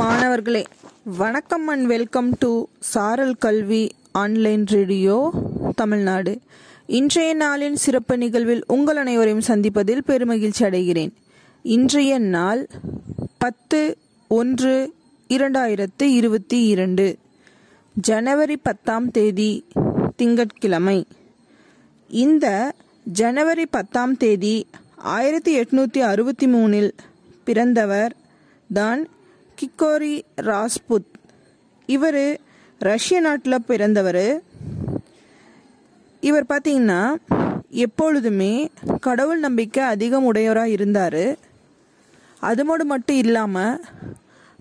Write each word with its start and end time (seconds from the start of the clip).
மாணவர்களே 0.00 0.64
வணக்கம் 1.04 1.66
and 1.68 1.86
welcome 1.86 2.28
to 2.38 2.64
சாரல் 2.78 3.34
கல்வி 3.34 3.90
ஆன்லைன் 4.12 4.66
ரேடியோ 4.66 5.32
தமிழ்நாடு. 5.76 6.38
இன்றைய 6.86 7.36
நாளின் 7.36 7.72
சிறப்பு 7.72 8.18
நிகழ்வில் 8.18 8.62
உங்கள் 8.66 8.96
அனைவரையும் 8.96 9.42
சந்திப்பதில் 9.46 10.02
பெருமகிழ்ச்சி 10.06 10.62
அடைகிறேன். 10.62 11.12
இன்றைய 11.62 12.18
நாள் 12.18 12.68
பத்து 13.38 13.96
ஒன்று 14.28 14.94
இரண்டாயிரத்து 15.28 16.02
இருபத்தி 16.02 16.66
இரண்டு. 16.66 17.18
ஜனவரி 17.94 18.56
பத்தாம் 18.56 19.10
தேதி 19.10 19.66
திங்கட்கிழமை. 20.16 21.06
இந்த 22.08 22.74
ஜனவரி 23.04 23.66
பத்தாம் 23.66 24.16
தேதி 24.16 24.66
ஆயிரத்தி 24.96 25.60
எட்நூற்றி 25.60 25.98
அறுபத்தி 25.98 26.46
மூணில் 26.46 26.90
பிறந்தவர் 27.44 28.16
தான் 28.72 29.08
கிக்கோரி 29.60 30.22
ராஸ்புத். 30.36 31.10
இவர் 31.86 32.40
ரஷ்ய 32.78 33.20
நாட்டில் 33.20 33.64
பிறந்தவர். 33.66 34.42
இவர் 36.20 36.46
பார்த்தீங்கன்னா 36.48 37.14
எப்பொழுதுமே 37.70 38.70
கடவுள் 39.00 39.38
நம்பிக்கை 39.38 39.84
அதிகம் 39.84 40.24
உடையவராக 40.24 40.68
இருந்தார். 40.68 41.22
அதுமோடு 42.42 42.84
மட்டும் 42.84 43.16
இல்லாமல் 43.16 43.80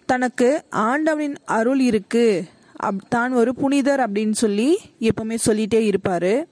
தனக்கு 0.06 0.64
ஆண்டவனின் 0.70 1.38
அருள் 1.46 1.80
இருக்குது 1.80 2.48
அப் 2.76 3.10
தான் 3.10 3.32
ஒரு 3.32 3.56
புனிதர் 3.56 4.00
அப்படின்னு 4.00 4.32
சொல்லி 4.32 4.78
எப்பவுமே 5.00 5.38
சொல்லிட்டே 5.46 5.80
இருப்பார். 5.80 6.48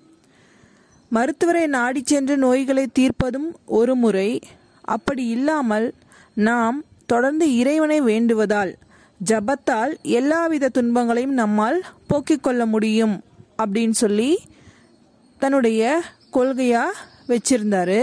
மருத்துவரை 1.09 1.67
நாடி 1.67 2.01
சென்று 2.05 2.37
நோய்களை 2.37 2.87
தீர்ப்பதும் 2.87 3.55
ஒரு 3.65 3.95
முறை. 3.95 4.41
அப்படி 4.81 5.27
இல்லாமல் 5.27 5.93
நாம் 6.33 6.83
தொடர்ந்து 7.07 7.45
இறைவனை 7.55 7.97
வேண்டுவதால் 8.01 8.71
ஜபத்தால் 9.19 9.93
எல்லாவித 10.01 10.69
துன்பங்களையும் 10.69 11.37
நம்மால் 11.41 11.79
போக்கிக் 12.07 12.43
கொள்ள 12.43 12.61
முடியும் 12.73 13.15
அப்படின்னு 13.63 13.95
சொல்லி 14.03 14.31
தன்னுடைய 15.41 15.81
கொள்கையாக 16.33 16.99
வச்சிருந்தாரு. 17.31 18.01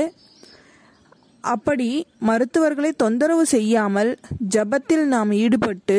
அப்படி 1.44 1.88
மருத்துவர்களை 2.28 2.90
தொந்தரவு 3.02 3.44
செய்யாமல் 3.54 4.10
ஜபத்தில் 4.54 5.04
நாம் 5.14 5.32
ஈடுபட்டு 5.42 5.98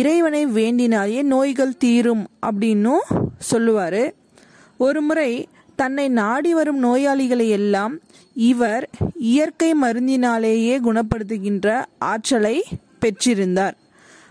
இறைவனை 0.00 0.42
வேண்டினாலே 0.58 1.22
நோய்கள் 1.32 1.80
தீரும் 1.84 2.24
அப்படின்னும் 2.46 3.06
சொல்லுவார். 3.50 4.02
ஒரு 4.86 5.00
முறை 5.08 5.30
தன்னை 5.80 6.06
நாடி 6.20 6.50
வரும் 6.54 6.80
நோயாளிகளை 6.84 7.48
எல்லாம் 7.58 7.94
இவர் 8.34 8.90
இயற்கை 9.18 9.74
மருந்தினாலேயே 9.82 10.78
குணப்படுத்துகின்ற 10.80 11.84
ஆற்றலை 11.98 12.64
பெற்றிருந்தார். 13.00 13.72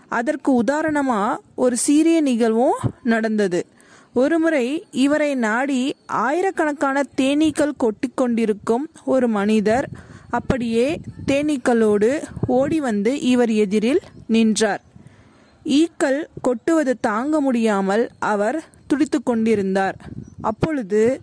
அதற்கு 0.08 0.52
உதாரணமாக 0.52 1.40
ஒரு 1.54 1.76
சீரிய 1.76 2.20
நிகழ்வும் 2.20 2.78
நடந்தது. 3.02 3.66
ஒருமுறை 4.14 4.86
இவரை 4.90 5.34
நாடி 5.34 5.96
ஆயிரக்கணக்கான 6.06 7.02
தேனீக்கள் 7.16 7.72
கொட்டிக்கொண்டிருக்கும் 7.76 8.84
ஒரு 9.04 9.28
மனிதர் 9.28 9.88
அப்படியே 10.30 11.00
தேனீக்களோடு 11.26 12.22
ஓடி 12.46 12.80
வந்து 12.80 13.20
இவர் 13.20 13.50
எதிரில் 13.50 14.00
நின்றார். 14.26 14.82
ஈக்கள் 15.64 16.28
கொட்டுவது 16.42 17.00
தாங்க 17.00 17.40
முடியாமல் 17.40 18.10
அவர் 18.18 18.64
துடித்து 18.86 19.22
கொண்டிருந்தார். 19.22 19.96
அப்பொழுது 20.40 21.20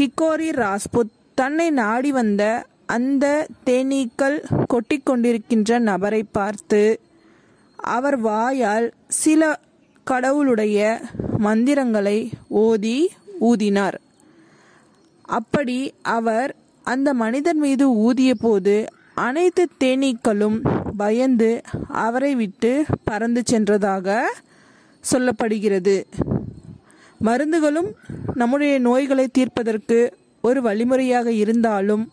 கிக்கோரி 0.00 0.50
ராஸ்புத் 0.52 1.18
தன்னை 1.40 1.66
நாடி 1.70 2.10
வந்த 2.12 2.42
அந்த 2.86 3.24
தேனீக்கள் 3.66 4.36
கொட்டிக்கொண்டிருக்கின்ற 4.72 5.78
நபரை 5.78 6.22
பார்த்து 6.36 6.82
அவர் 7.76 8.16
வாயால் 8.20 8.86
சில 9.08 9.42
கடவுளுடைய 10.04 10.78
மந்திரங்களை 11.38 12.18
ஓதி 12.64 12.98
ஊதினார். 13.50 13.98
அப்படி 15.38 15.78
அவர் 16.16 16.50
அந்த 16.84 17.08
மனிதன் 17.14 17.58
மீது 17.58 17.86
ஊதிய 18.08 18.32
போது 18.34 18.76
அனைத்து 19.14 19.64
தேனீக்களும் 19.84 20.58
பயந்து 20.96 21.50
அவரை 22.04 22.32
விட்டு 22.34 22.72
பறந்து 23.04 23.42
சென்றதாக 23.50 24.18
சொல்லப்படுகிறது. 25.04 25.96
மருந்துகளும் 27.24 27.90
நம்முடைய 28.34 28.74
நோய்களை 28.78 29.26
தீர்ப்பதற்கு 29.26 29.98
ஒரு 30.42 30.62
வழிமுறையாக 30.62 31.32
இருந்தாலும் 31.32 32.12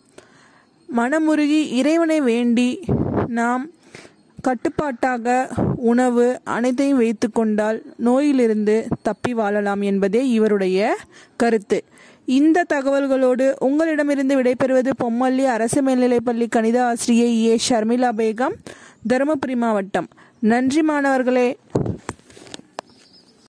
மனமுருகி 0.96 1.60
இறைவனை 1.72 2.20
வேண்டி 2.20 2.80
நாம் 3.26 3.68
கட்டுப்பாட்டாக 4.40 5.48
உணவு 5.76 6.40
அனைத்தையும் 6.44 6.96
வைத்து 6.96 7.30
கொண்டால் 7.30 7.82
நோயிலிருந்து 7.96 8.86
தப்பி 9.02 9.34
வாழலாம் 9.34 9.82
என்பதே 9.82 10.28
இவருடைய 10.28 10.96
கருத்து. 11.36 11.84
இந்த 12.24 12.64
தகவல்களோடு 12.74 13.54
உங்களிடமிருந்து 13.58 14.42
விடைபெறுவது 14.42 14.90
பொம்மல்லி 15.04 15.44
அரசு 15.44 15.82
மேல்நிலைப்பள்ளி 15.82 16.48
கணித 16.48 16.84
ஆசிரியை 16.84 17.44
ஏ. 17.46 17.58
ஷர்மிளா 17.68 18.10
பேகம் 18.16 18.54
தருமபுரி 19.08 19.56
மாவட்டம். 19.56 20.08
நன்றி 20.40 20.82
மாணவர்களே. 20.82 21.56